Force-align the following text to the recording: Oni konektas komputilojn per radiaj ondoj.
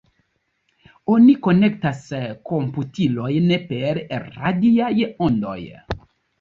Oni 1.15 1.35
konektas 1.47 2.01
komputilojn 2.53 3.55
per 3.71 4.03
radiaj 4.25 4.93
ondoj. 5.31 5.59